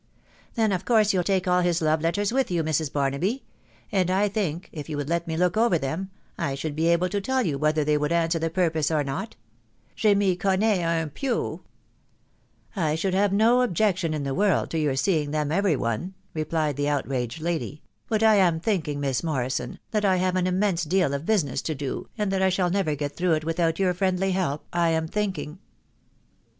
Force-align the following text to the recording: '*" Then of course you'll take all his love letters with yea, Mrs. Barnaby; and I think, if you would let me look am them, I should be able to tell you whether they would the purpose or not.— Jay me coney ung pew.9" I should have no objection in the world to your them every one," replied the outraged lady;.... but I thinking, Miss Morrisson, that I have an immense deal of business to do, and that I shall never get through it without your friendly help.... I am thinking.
'*" 0.19 0.37
Then 0.55 0.71
of 0.71 0.83
course 0.83 1.13
you'll 1.13 1.23
take 1.23 1.47
all 1.47 1.61
his 1.61 1.79
love 1.79 2.01
letters 2.01 2.31
with 2.33 2.49
yea, 2.49 2.63
Mrs. 2.63 2.91
Barnaby; 2.91 3.43
and 3.91 4.09
I 4.09 4.29
think, 4.29 4.67
if 4.71 4.89
you 4.89 4.97
would 4.97 5.09
let 5.09 5.27
me 5.27 5.37
look 5.37 5.55
am 5.55 5.69
them, 5.77 6.09
I 6.39 6.55
should 6.55 6.75
be 6.75 6.87
able 6.87 7.07
to 7.09 7.21
tell 7.21 7.45
you 7.45 7.59
whether 7.59 7.83
they 7.83 7.99
would 7.99 8.09
the 8.09 8.51
purpose 8.51 8.89
or 8.89 9.03
not.— 9.03 9.35
Jay 9.95 10.15
me 10.15 10.35
coney 10.35 10.81
ung 10.81 11.11
pew.9" 11.11 11.59
I 12.87 12.95
should 12.95 13.13
have 13.13 13.31
no 13.31 13.61
objection 13.61 14.15
in 14.15 14.23
the 14.23 14.33
world 14.33 14.71
to 14.71 14.79
your 14.79 14.95
them 14.95 15.51
every 15.51 15.75
one," 15.75 16.15
replied 16.33 16.77
the 16.77 16.89
outraged 16.89 17.39
lady;.... 17.39 17.83
but 18.07 18.23
I 18.23 18.49
thinking, 18.57 18.99
Miss 19.01 19.21
Morrisson, 19.21 19.77
that 19.91 20.03
I 20.03 20.15
have 20.15 20.35
an 20.35 20.47
immense 20.47 20.83
deal 20.83 21.13
of 21.13 21.27
business 21.27 21.61
to 21.61 21.75
do, 21.75 22.09
and 22.17 22.31
that 22.31 22.41
I 22.41 22.49
shall 22.49 22.71
never 22.71 22.95
get 22.95 23.15
through 23.15 23.33
it 23.33 23.45
without 23.45 23.77
your 23.77 23.93
friendly 23.93 24.31
help.... 24.31 24.65
I 24.73 24.89
am 24.89 25.07
thinking. 25.07 25.59